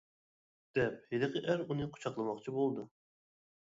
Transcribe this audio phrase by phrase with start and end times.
[0.77, 2.87] -دەپ ھېلىقى ئەر ئۇنى قۇچاقلىماقچى بولدى.